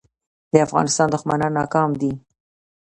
د 0.51 0.53
افغانستان 0.67 1.07
دښمنان 1.11 1.51
ناکام 1.59 1.89
دي 2.01 2.11